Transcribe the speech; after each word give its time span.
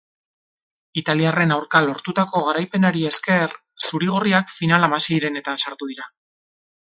Italiarren 1.01 1.51
aurka 1.55 1.81
lortutako 1.87 2.41
garaipenari 2.47 3.05
esker, 3.11 3.53
zuri-gorriak 3.89 4.51
final-hamaseirenetan 4.57 5.63
sartu 5.67 5.91
dira. 5.93 6.09